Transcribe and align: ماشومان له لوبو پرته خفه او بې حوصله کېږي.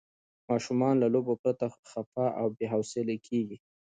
ماشومان 0.49 0.95
له 1.01 1.07
لوبو 1.13 1.33
پرته 1.43 1.65
خفه 1.91 2.25
او 2.39 2.45
بې 2.57 2.65
حوصله 2.73 3.15
کېږي. 3.27 3.57